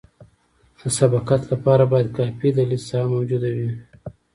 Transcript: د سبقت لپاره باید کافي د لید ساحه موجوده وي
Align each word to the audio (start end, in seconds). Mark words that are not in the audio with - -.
د 0.79 0.81
سبقت 0.97 1.41
لپاره 1.51 1.83
باید 1.91 2.09
کافي 2.17 2.49
د 2.53 2.59
لید 2.69 2.83
ساحه 2.89 3.07
موجوده 3.15 3.49
وي 3.57 3.69